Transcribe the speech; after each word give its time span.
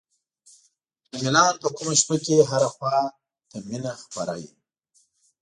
د 1.09 1.11
میلان 1.23 1.53
په 1.61 1.67
ګرمه 1.75 1.93
شپه 1.99 2.15
کې 2.25 2.35
هره 2.49 2.69
خوا 2.75 2.97
ته 3.49 3.57
مینه 3.67 3.91
خپره 4.03 4.33
وي. 4.39 4.51